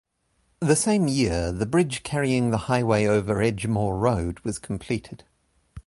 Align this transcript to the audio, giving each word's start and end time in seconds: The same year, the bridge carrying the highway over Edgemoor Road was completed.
The 0.61 0.75
same 0.75 1.07
year, 1.07 1.51
the 1.51 1.67
bridge 1.67 2.01
carrying 2.01 2.49
the 2.49 2.57
highway 2.65 3.05
over 3.05 3.35
Edgemoor 3.35 3.99
Road 4.01 4.39
was 4.39 4.57
completed. 4.57 5.25